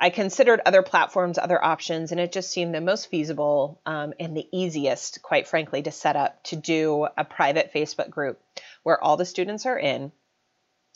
[0.03, 4.35] I considered other platforms, other options, and it just seemed the most feasible um, and
[4.35, 8.41] the easiest, quite frankly, to set up to do a private Facebook group
[8.81, 10.11] where all the students are in.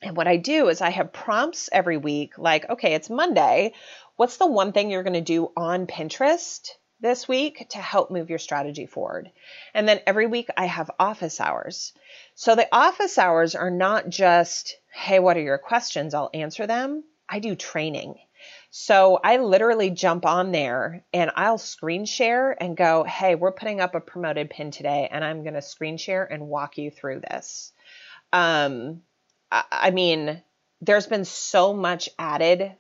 [0.02, 3.74] And what I do is I have prompts every week like, okay, it's Monday.
[4.16, 6.68] What's the one thing you're going to do on Pinterest
[7.00, 9.30] this week to help move your strategy forward?
[9.76, 11.94] And then every week I have office hours.
[12.34, 16.16] So the office hours are not just, hey, what are your questions?
[16.16, 17.04] I'll answer them.
[17.30, 18.16] I do training.
[18.78, 23.80] So I literally jump on there and I'll screen share and go, hey, we're putting
[23.80, 27.22] up a promoted pin today and I'm going to screen share and walk you through
[27.22, 27.72] this.
[28.34, 29.02] um,
[29.50, 30.44] I, I mean,
[30.82, 32.76] there's been so much added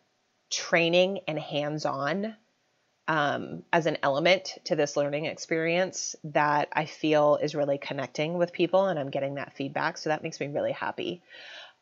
[0.51, 2.35] training and hands on
[3.07, 8.51] um, as an element to this learning experience that I feel is really connecting with
[8.51, 9.97] people, and I'm getting that feedback.
[9.97, 11.21] So that makes me really happy.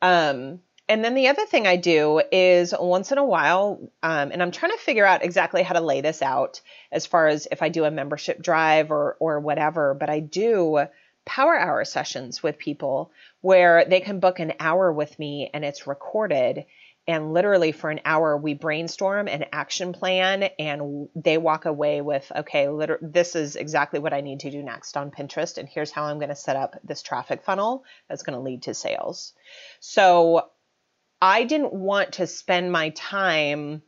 [0.04, 4.41] Um, and then the other thing I do is once in a while, um, and
[4.41, 6.60] I'm trying to figure out exactly how to lay this out
[6.91, 10.86] as far as if I do a membership drive or or whatever, but I do
[11.26, 15.88] power hour sessions with people where they can book an hour with me and it's
[15.88, 16.65] recorded.
[17.06, 22.32] And literally for an hour we brainstorm an action plan and they walk away with
[22.34, 25.91] okay liter- this is exactly what i need to do next on pinterest and here's
[25.91, 29.34] how i'm going to set up this traffic funnel that's going to lead to sales.
[29.82, 30.48] So
[31.24, 33.82] i didn't want to spend my time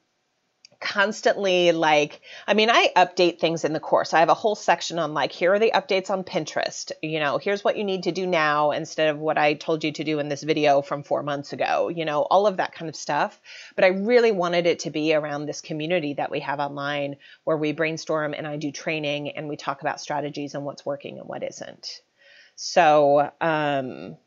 [0.79, 4.13] constantly like i mean i update things in the course.
[4.13, 6.91] I have a whole section on like here are the updates on pinterest.
[7.01, 9.91] You know here's what you need to do now instead of what i told you
[9.93, 12.87] to do in this video from four months ago you know all of that kind
[12.87, 13.41] of stuff.
[13.75, 17.57] But i really wanted it to be around this community that we have online where
[17.57, 21.27] we brainstorm and i do training and we talk about strategies and what's working and
[21.27, 22.01] what isn't.
[22.55, 24.17] So um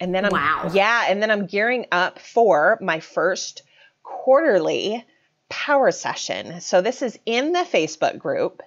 [0.00, 0.70] and then i'm wow.
[0.72, 3.62] yeah and then i'm gearing up for my first
[4.02, 5.04] quarterly
[5.48, 6.60] power session.
[6.60, 8.62] So this is in the Facebook group,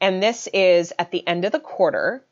[0.00, 2.24] and this is at the end of the quarter.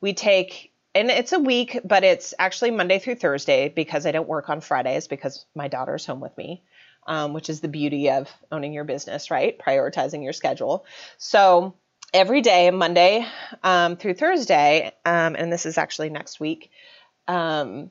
[0.00, 4.28] We take, and it's a week, but it's actually Monday through Thursday because I don't
[4.28, 6.62] work on Fridays because my daughter's home with me,
[7.06, 9.58] um, which is the beauty of owning your business, right?
[9.58, 10.84] Prioritizing your schedule.
[11.18, 11.74] So
[12.12, 13.26] every day, Monday
[13.62, 16.70] um, through Thursday, um, and this is actually next week,
[17.28, 17.90] um,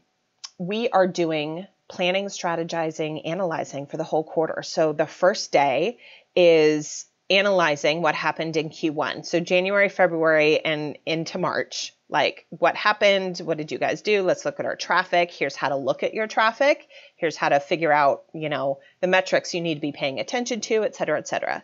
[0.58, 4.63] we are doing planning, strategizing, analyzing for the whole quarter.
[4.63, 6.00] So the first day
[6.36, 9.26] is analyzing what happened in Q1.
[9.26, 11.94] So January, February, and into March.
[12.10, 13.39] Like what happened?
[13.39, 14.22] What did you guys do?
[14.22, 15.32] Let's look at our traffic.
[15.32, 16.88] Here's how to look at your traffic.
[17.15, 20.60] Here's how to figure out, you know, the metrics you need to be paying attention
[20.62, 21.63] to, et cetera, et cetera.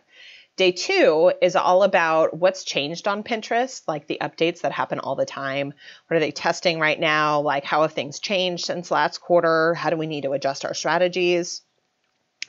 [0.58, 5.14] Day two is all about what's changed on Pinterest, like the updates that happen all
[5.14, 5.72] the time.
[6.08, 7.42] What are they testing right now?
[7.42, 9.74] Like, how have things changed since last quarter?
[9.74, 11.62] How do we need to adjust our strategies?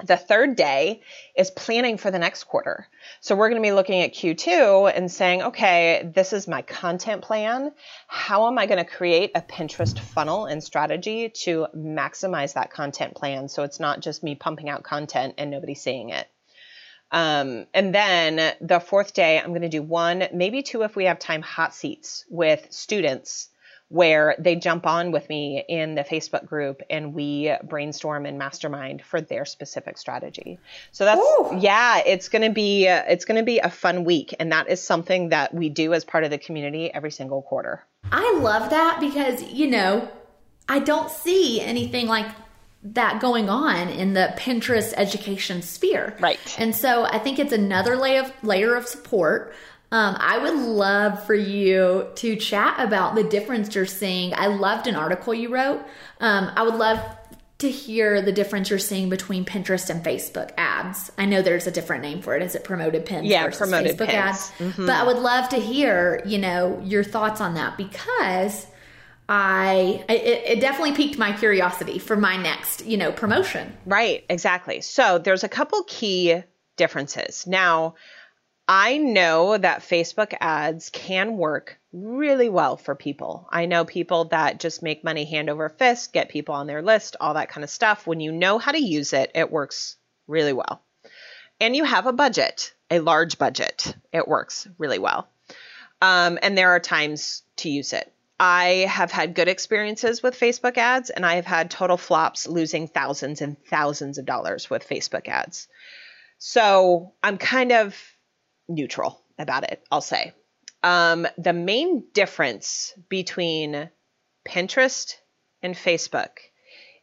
[0.03, 1.01] The third day
[1.37, 2.87] is planning for the next quarter.
[3.21, 7.21] So we're going to be looking at Q2 and saying, okay, this is my content
[7.21, 7.73] plan.
[8.07, 13.13] How am I going to create a Pinterest funnel and strategy to maximize that content
[13.13, 16.27] plan so it's not just me pumping out content and nobody seeing it?
[17.11, 21.05] Um, and then the fourth day, I'm going to do one, maybe two if we
[21.05, 23.49] have time, hot seats with students
[23.89, 29.01] where they jump on with me in the Facebook group and we brainstorm and mastermind
[29.01, 30.59] for their specific strategy.
[30.91, 31.57] So that's Ooh.
[31.59, 34.69] yeah, it's going to be uh, it's going to be a fun week and that
[34.69, 37.83] is something that we do as part of the community every single quarter.
[38.11, 40.07] I love that because you know,
[40.67, 42.27] I don't see anything like
[42.81, 46.15] that going on in the Pinterest education sphere.
[46.19, 46.39] Right.
[46.57, 49.53] And so I think it's another layer of, layer of support.
[49.91, 54.33] Um, I would love for you to chat about the difference you're seeing.
[54.35, 55.81] I loved an article you wrote.
[56.19, 56.99] Um, I would love
[57.57, 61.11] to hear the difference you're seeing between Pinterest and Facebook ads.
[61.17, 62.43] I know there's a different name for it.
[62.43, 64.13] Is it promoted pins yeah, versus promoted Facebook pins.
[64.13, 64.51] ads?
[64.59, 64.85] Mm-hmm.
[64.85, 68.65] But I would love to hear, you know, your thoughts on that because–
[69.31, 73.71] I it, it, definitely piqued my curiosity for my next, you know, promotion.
[73.85, 74.81] Right, exactly.
[74.81, 76.41] So there's a couple key
[76.77, 77.45] differences.
[77.45, 77.93] Now,
[78.67, 83.47] I know that Facebook ads can work really well for people.
[83.51, 87.15] I know people that just make money hand over fist, get people on their list,
[87.21, 88.07] all that kind of stuff.
[88.07, 90.81] When you know how to use it, it works really well.
[91.61, 95.29] And you have a budget, a large budget, it works really well.
[96.01, 98.11] Um, and there are times to use it.
[98.39, 102.87] I have had good experiences with Facebook ads, and I have had total flops losing
[102.87, 105.67] thousands and thousands of dollars with Facebook ads.
[106.37, 108.01] So I'm kind of
[108.69, 110.33] neutral about it, I'll say.
[110.83, 113.89] Um, the main difference between
[114.47, 115.15] Pinterest
[115.61, 116.29] and Facebook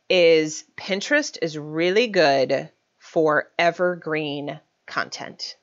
[0.09, 5.57] is Pinterest is really good for evergreen content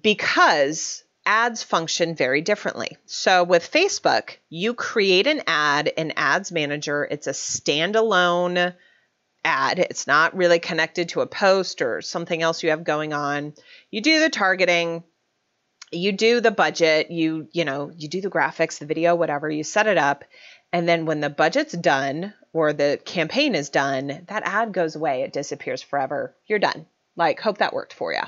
[0.00, 2.96] because ads function very differently.
[3.04, 8.74] So with Facebook, you create an ad in Ads Manager, it's a standalone
[9.44, 9.78] ad.
[9.78, 13.54] It's not really connected to a post or something else you have going on.
[13.90, 15.04] You do the targeting,
[15.92, 19.62] you do the budget, you you know, you do the graphics, the video, whatever, you
[19.62, 20.24] set it up,
[20.72, 25.22] and then when the budget's done or the campaign is done, that ad goes away,
[25.22, 26.34] it disappears forever.
[26.46, 26.86] You're done.
[27.16, 28.22] Like hope that worked for you.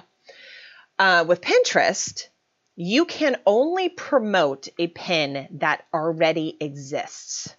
[0.98, 2.28] Uh, with Pinterest,
[2.80, 7.52] you can only promote a pin that already exists.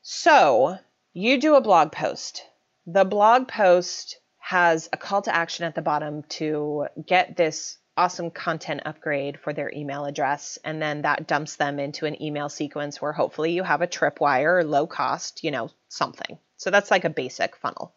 [0.00, 0.78] So
[1.12, 2.44] you do a blog post.
[2.86, 8.30] The blog post has a call to action at the bottom to get this awesome
[8.30, 10.56] content upgrade for their email address.
[10.62, 14.60] And then that dumps them into an email sequence where hopefully you have a tripwire
[14.60, 16.38] or low cost, you know, something.
[16.58, 17.92] So that's like a basic funnel.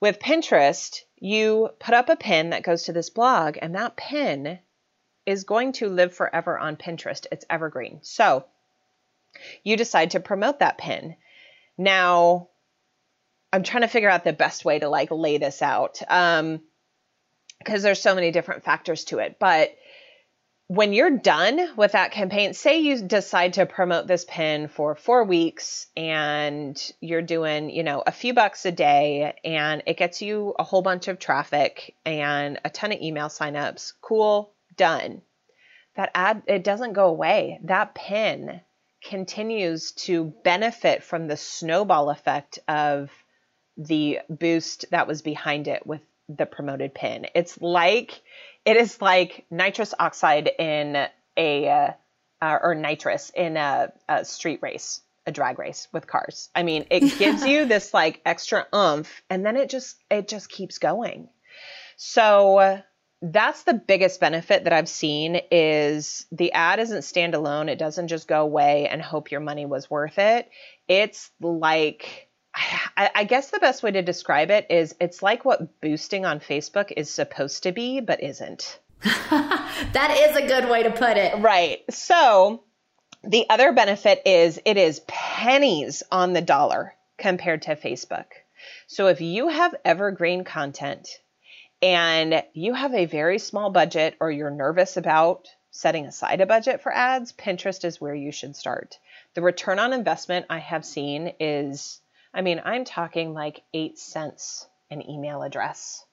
[0.00, 4.60] With Pinterest, you put up a pin that goes to this blog, and that pin
[5.30, 7.26] is going to live forever on Pinterest.
[7.32, 8.00] It's evergreen.
[8.02, 8.44] So
[9.62, 11.16] you decide to promote that pin.
[11.78, 12.48] Now,
[13.52, 16.00] I'm trying to figure out the best way to like lay this out.
[16.08, 16.60] Um,
[17.58, 19.36] because there's so many different factors to it.
[19.38, 19.76] But
[20.66, 25.24] when you're done with that campaign, say you decide to promote this pin for four
[25.24, 30.54] weeks and you're doing, you know, a few bucks a day and it gets you
[30.58, 33.92] a whole bunch of traffic and a ton of email signups.
[34.00, 35.20] Cool, done.
[35.94, 37.60] That ad, it doesn't go away.
[37.64, 38.62] That pin
[39.04, 43.10] continues to benefit from the snowball effect of
[43.76, 46.00] the boost that was behind it with
[46.30, 47.26] the promoted pin.
[47.34, 48.22] It's like
[48.64, 51.06] it is like nitrous oxide in
[51.36, 51.90] a uh,
[52.40, 56.48] uh, or nitrous in a, a, street race, a drag race with cars.
[56.54, 60.48] I mean, it gives you this like extra oomph, and then it just it just
[60.48, 61.28] keeps going.
[61.96, 62.80] So
[63.22, 67.68] that's the biggest benefit that I've seen is the ad isn't standalone.
[67.68, 70.48] It doesn't just go away and hope your money was worth it.
[70.88, 75.80] It's like I, I, guess the best way to describe it is it's like what
[75.80, 78.80] boosting on Facebook is supposed to be, but isn't.
[79.02, 81.38] that is a good way to put it.
[81.38, 81.80] Right.
[81.90, 82.64] So
[83.22, 88.26] the other benefit is it is pennies on the dollar compared to Facebook.
[88.88, 91.08] So if you have evergreen content
[91.82, 96.82] and you have a very small budget or you're nervous about setting aside a budget
[96.82, 98.98] for ads, Pinterest is where you should start.
[99.34, 102.00] The return on investment I have seen is
[102.32, 106.04] I mean, I'm talking like eight cents an email address.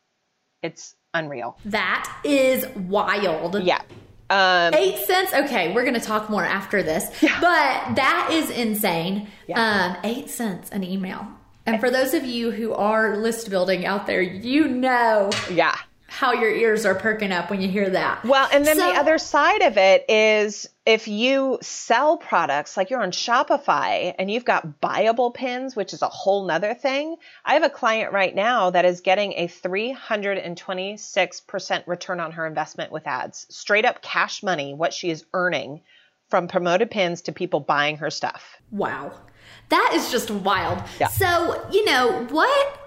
[0.63, 1.57] It's unreal.
[1.65, 3.61] That is wild.
[3.61, 3.81] Yeah.
[4.29, 5.33] Um, Eight cents.
[5.33, 7.39] Okay, we're going to talk more after this, yeah.
[7.39, 9.27] but that is insane.
[9.47, 9.95] Yeah.
[9.95, 11.27] Um, eight cents an email.
[11.67, 15.29] And for those of you who are list building out there, you know.
[15.51, 15.77] Yeah
[16.09, 18.23] how your ears are perking up when you hear that.
[18.25, 22.89] Well, and then so, the other side of it is if you sell products like
[22.89, 27.17] you're on Shopify and you've got buyable pins, which is a whole nother thing.
[27.45, 32.91] I have a client right now that is getting a 326% return on her investment
[32.91, 35.81] with ads, straight up cash money, what she is earning
[36.29, 38.57] from promoted pins to people buying her stuff.
[38.71, 39.11] Wow.
[39.69, 40.83] That is just wild.
[40.99, 41.07] Yeah.
[41.07, 42.79] So, you know, what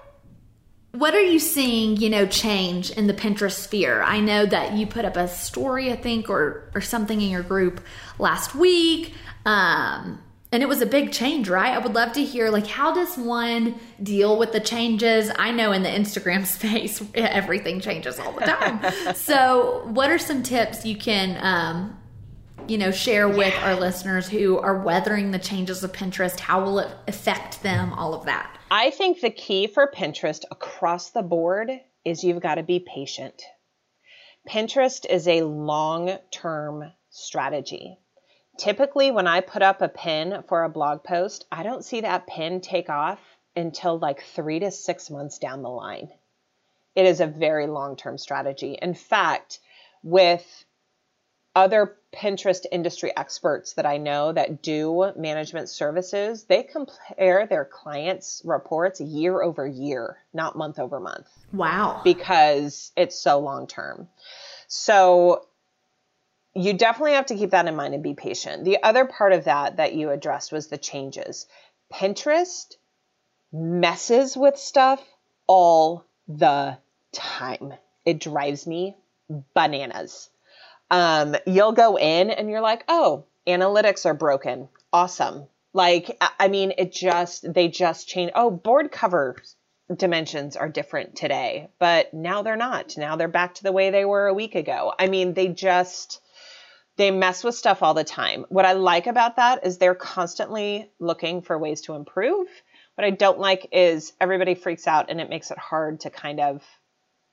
[0.93, 4.01] what are you seeing, you know, change in the Pinterest sphere?
[4.01, 7.43] I know that you put up a story, I think, or or something in your
[7.43, 7.81] group
[8.19, 9.13] last week.
[9.45, 10.21] Um,
[10.53, 11.73] and it was a big change, right?
[11.73, 15.31] I would love to hear like how does one deal with the changes?
[15.37, 19.15] I know in the Instagram space everything changes all the time.
[19.15, 21.97] so, what are some tips you can um,
[22.67, 23.69] you know, share with yeah.
[23.69, 26.39] our listeners who are weathering the changes of Pinterest?
[26.39, 27.93] How will it affect them?
[27.93, 28.57] All of that.
[28.69, 31.71] I think the key for Pinterest across the board
[32.05, 33.43] is you've got to be patient.
[34.49, 37.97] Pinterest is a long term strategy.
[38.57, 42.27] Typically, when I put up a pin for a blog post, I don't see that
[42.27, 43.19] pin take off
[43.55, 46.09] until like three to six months down the line.
[46.95, 48.77] It is a very long term strategy.
[48.81, 49.59] In fact,
[50.03, 50.65] with
[51.55, 58.41] other Pinterest industry experts that I know that do management services, they compare their clients'
[58.43, 61.27] reports year over year, not month over month.
[61.53, 62.01] Wow.
[62.03, 64.09] Because it's so long term.
[64.67, 65.45] So
[66.53, 68.65] you definitely have to keep that in mind and be patient.
[68.65, 71.47] The other part of that that you addressed was the changes.
[71.93, 72.75] Pinterest
[73.53, 75.01] messes with stuff
[75.47, 76.77] all the
[77.13, 77.73] time.
[78.05, 78.97] It drives me
[79.53, 80.29] bananas
[80.91, 84.67] um, you'll go in and you're like, oh, analytics are broken.
[84.93, 85.47] Awesome.
[85.73, 88.31] Like, I mean, it just, they just change.
[88.35, 89.37] Oh, board cover
[89.95, 92.97] dimensions are different today, but now they're not.
[92.97, 94.93] Now they're back to the way they were a week ago.
[94.99, 96.21] I mean, they just,
[96.97, 98.45] they mess with stuff all the time.
[98.49, 102.47] What I like about that is they're constantly looking for ways to improve.
[102.95, 106.41] What I don't like is everybody freaks out and it makes it hard to kind
[106.41, 106.63] of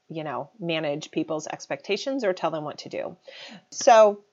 [0.09, 3.17] you know, manage people's expectations or tell them what to do.
[3.71, 4.25] So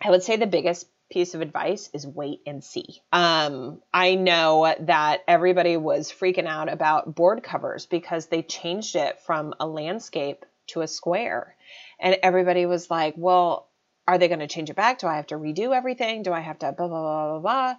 [0.00, 3.00] I would say the biggest piece of advice is wait and see.
[3.12, 9.20] Um, I know that everybody was freaking out about board covers because they changed it
[9.20, 11.56] from a landscape to a square.
[11.98, 13.68] And everybody was like, well,
[14.06, 14.98] are they going to change it back?
[14.98, 16.22] Do I have to redo everything?
[16.22, 17.74] Do I have to blah, blah, blah, blah, blah?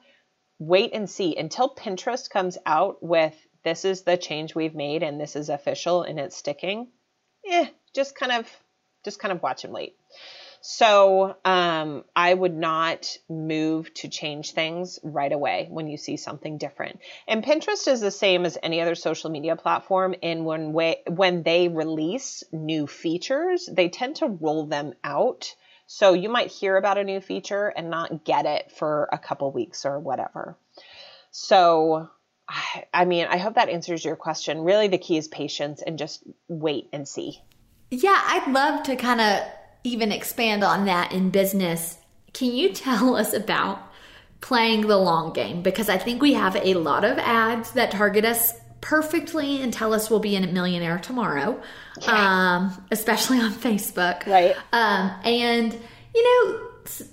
[0.59, 5.19] wait and see until Pinterest comes out with this is the change we've made and
[5.19, 6.89] this is official and it's sticking.
[7.49, 8.47] Eh, just kind of
[9.03, 9.95] just kind of watch and wait.
[10.61, 16.57] So um, I would not move to change things right away when you see something
[16.57, 16.99] different.
[17.27, 21.43] And Pinterest is the same as any other social media platform in when way when
[21.43, 25.55] they release new features, they tend to roll them out.
[25.87, 29.51] So you might hear about a new feature and not get it for a couple
[29.51, 30.57] weeks or whatever.
[31.31, 32.09] So
[32.93, 34.63] I mean, I hope that answers your question.
[34.63, 37.41] Really, the key is patience and just wait and see.
[37.91, 39.43] Yeah, I'd love to kind of
[39.83, 41.97] even expand on that in business,
[42.33, 43.79] can you tell us about
[44.41, 45.61] playing the long game?
[45.61, 49.93] Because I think we have a lot of ads that target us perfectly and tell
[49.93, 51.61] us we'll be a millionaire tomorrow,
[52.01, 52.57] yeah.
[52.57, 54.25] um, especially on Facebook.
[54.25, 54.55] Right.
[54.71, 55.77] Um, and,
[56.15, 56.65] you know,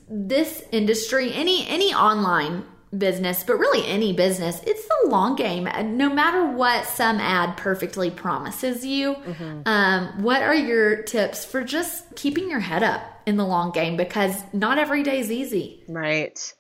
[0.09, 2.65] this industry, any any online
[2.99, 5.69] business, but really any business, it's the long game.
[5.97, 9.63] No matter what some ad perfectly promises you, mm-hmm.
[9.67, 13.97] um, what are your tips for just keeping your head up in the long game?
[13.97, 15.85] Because not every day is easy.
[15.89, 16.55] Right.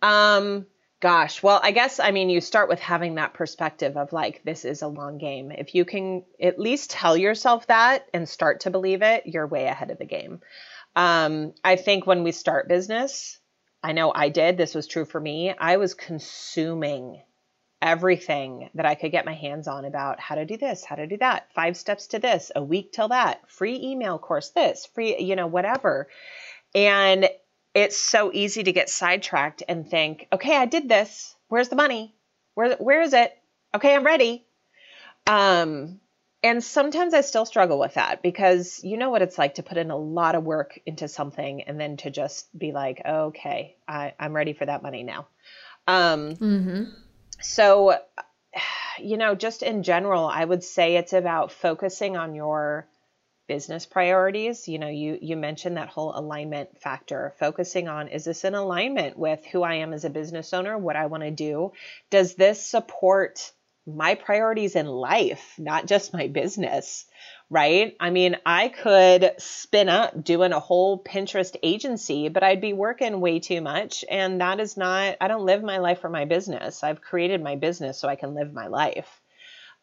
[0.00, 0.66] Um,
[1.00, 4.64] gosh, well, I guess, I mean, you start with having that perspective of like, this
[4.64, 5.50] is a long game.
[5.50, 9.66] If you can at least tell yourself that and start to believe it, you're way
[9.66, 10.40] ahead of the game.
[10.94, 13.38] Um, I think when we start business,
[13.82, 14.56] I know I did.
[14.56, 15.52] This was true for me.
[15.52, 17.20] I was consuming
[17.80, 21.06] everything that I could get my hands on about how to do this, how to
[21.08, 25.18] do that, five steps to this, a week till that, free email course, this, free,
[25.18, 26.08] you know, whatever.
[26.76, 27.28] And
[27.74, 31.34] it's so easy to get sidetracked and think, okay, I did this.
[31.48, 32.14] Where's the money?
[32.54, 33.36] Where, where is it?
[33.74, 34.44] Okay, I'm ready.
[35.26, 36.00] Um,
[36.42, 39.78] and sometimes I still struggle with that because you know what it's like to put
[39.78, 44.14] in a lot of work into something and then to just be like, okay, I,
[44.18, 45.28] am ready for that money now.
[45.86, 46.84] Um, mm-hmm.
[47.40, 47.98] So,
[49.00, 52.88] you know, just in general, I would say it's about focusing on your
[53.46, 54.66] business priorities.
[54.66, 59.16] You know, you you mentioned that whole alignment factor, focusing on is this in alignment
[59.16, 61.72] with who I am as a business owner, what I want to do?
[62.10, 63.52] Does this support
[63.86, 67.06] my priorities in life, not just my business,
[67.50, 67.96] right?
[67.98, 73.20] I mean, I could spin up doing a whole Pinterest agency, but I'd be working
[73.20, 74.04] way too much.
[74.10, 76.84] And that is not, I don't live my life for my business.
[76.84, 79.21] I've created my business so I can live my life.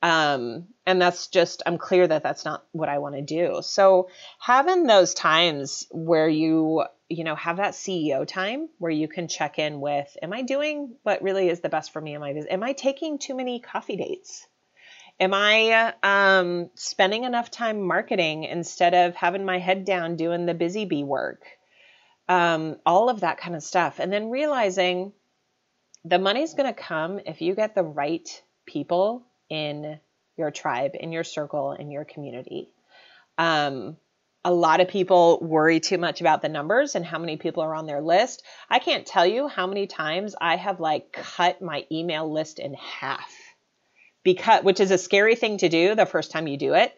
[0.02, 3.60] Um, and that's just, I'm clear that that's not what I want to do.
[3.62, 9.28] So having those times where you you know, have that CEO time where you can
[9.28, 12.54] check in with, am I doing what really is the best for me my business?
[12.54, 14.48] Am I taking too many coffee dates?
[15.20, 20.54] Am I um, spending enough time marketing instead of having my head down doing the
[20.54, 21.44] busy bee work?
[22.30, 24.00] Um, all of that kind of stuff.
[24.00, 25.12] And then realizing
[26.06, 28.30] the money's going to come if you get the right
[28.68, 30.00] people in
[30.38, 32.70] your tribe, in your circle, in your community.
[33.38, 33.98] Um,
[34.44, 37.76] a lot of people worry too much about the numbers and how many people are
[37.76, 38.44] on their list.
[38.70, 42.74] I can't tell you how many times I have like cut my email list in
[42.74, 43.30] half.
[44.24, 46.94] Because which is a scary thing to do the first time you do it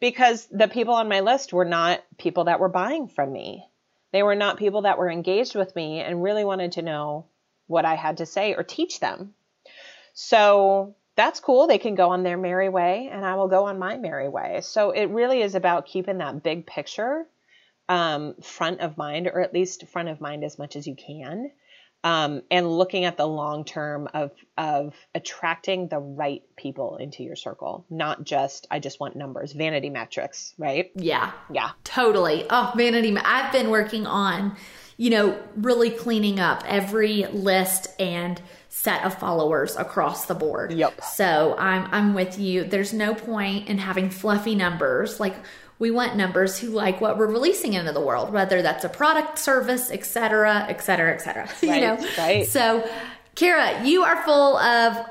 [0.00, 3.64] because the people on my list were not people that were buying from me.
[4.12, 7.26] They were not people that were engaged with me and really wanted to know
[7.66, 9.34] what I had to say or teach them.
[10.12, 11.66] So that's cool.
[11.66, 14.60] They can go on their merry way, and I will go on my merry way.
[14.62, 17.26] So it really is about keeping that big picture
[17.88, 21.50] um, front of mind, or at least front of mind as much as you can,
[22.04, 27.36] um, and looking at the long term of of attracting the right people into your
[27.36, 30.90] circle, not just I just want numbers, vanity metrics, right?
[30.96, 32.46] Yeah, yeah, totally.
[32.48, 33.16] Oh, vanity.
[33.16, 34.56] I've been working on,
[34.96, 40.72] you know, really cleaning up every list and set of followers across the board.
[40.72, 41.02] Yep.
[41.04, 42.64] So I'm I'm with you.
[42.64, 45.20] There's no point in having fluffy numbers.
[45.20, 45.34] Like
[45.78, 49.38] we want numbers who like what we're releasing into the world, whether that's a product,
[49.38, 51.48] service, etc., etc., etc.
[51.62, 52.06] You know.
[52.16, 52.46] Right.
[52.46, 52.88] So,
[53.34, 55.06] Cara, you are full of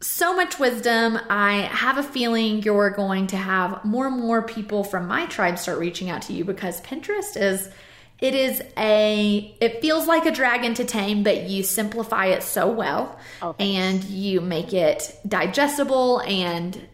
[0.00, 1.18] so much wisdom.
[1.28, 5.58] I have a feeling you're going to have more and more people from my tribe
[5.58, 7.70] start reaching out to you because Pinterest is
[8.20, 12.70] it is a, it feels like a dragon to tame, but you simplify it so
[12.70, 16.88] well oh, and you make it digestible and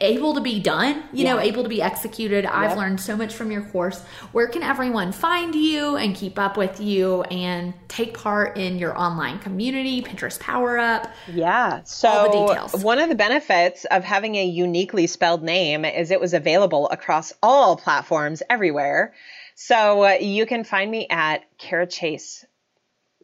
[0.00, 1.34] able to be done, you yeah.
[1.34, 2.44] know, able to be executed.
[2.44, 2.52] Yep.
[2.54, 4.00] I've learned so much from your course.
[4.32, 8.98] Where can everyone find you and keep up with you and take part in your
[8.98, 11.12] online community, Pinterest Power Up?
[11.32, 11.82] Yeah.
[11.84, 16.88] So, one of the benefits of having a uniquely spelled name is it was available
[16.88, 19.12] across all platforms everywhere.
[19.54, 22.44] So uh, you can find me at Cara Chace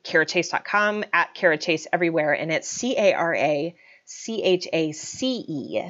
[0.05, 3.75] carachace.com, at carachace everywhere, and it's C A R A
[4.05, 5.83] C H A C E.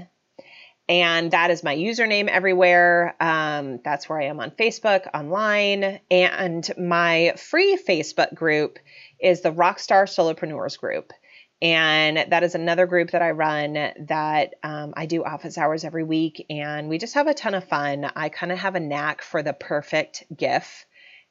[0.88, 3.14] And that is my username everywhere.
[3.20, 6.00] Um, that's where I am on Facebook, online.
[6.10, 8.80] And my free Facebook group
[9.20, 11.12] is the Rockstar Solopreneurs Group.
[11.62, 16.04] And that is another group that I run that um, I do office hours every
[16.04, 16.46] week.
[16.48, 18.10] And we just have a ton of fun.
[18.16, 20.86] I kind of have a knack for the perfect GIF.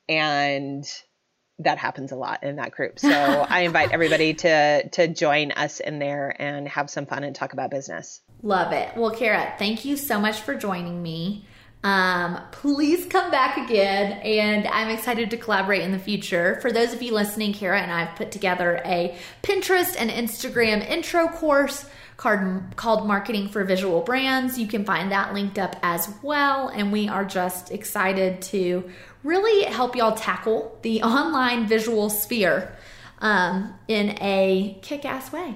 [0.07, 0.85] And
[1.59, 2.99] that happens a lot in that group.
[2.99, 3.09] So
[3.49, 7.53] I invite everybody to to join us in there and have some fun and talk
[7.53, 8.21] about business.
[8.41, 8.95] Love it.
[8.95, 11.45] Well, Cara, thank you so much for joining me.
[11.83, 16.59] Um, please come back again, and I'm excited to collaborate in the future.
[16.61, 20.85] For those of you listening, Cara and I have put together a Pinterest and Instagram
[20.85, 21.85] intro course
[22.17, 24.59] called, called Marketing for Visual Brands.
[24.59, 28.89] You can find that linked up as well, and we are just excited to
[29.23, 32.75] really help y'all tackle the online visual sphere
[33.19, 35.55] um, in a kick ass way.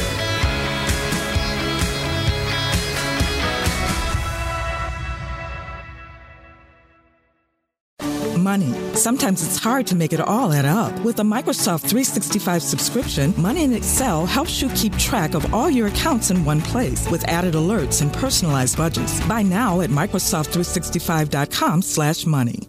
[8.51, 8.73] Money.
[8.95, 10.91] Sometimes it's hard to make it all add up.
[11.05, 15.87] With a Microsoft 365 subscription, Money in Excel helps you keep track of all your
[15.87, 19.25] accounts in one place with added alerts and personalized budgets.
[19.25, 22.67] Buy now at Microsoft365.com slash money.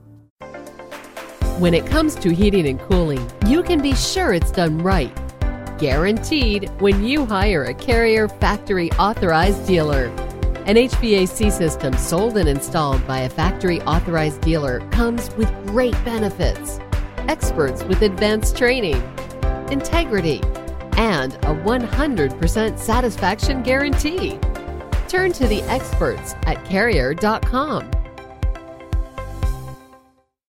[1.59, 5.13] When it comes to heating and cooling, you can be sure it's done right.
[5.79, 10.11] Guaranteed when you hire a Carrier factory authorized dealer.
[10.65, 16.79] An HVAC system sold and installed by a factory authorized dealer comes with great benefits,
[17.29, 19.03] experts with advanced training,
[19.73, 20.41] integrity,
[20.97, 24.39] and a 100% satisfaction guarantee.
[25.09, 27.91] Turn to the experts at carrier.com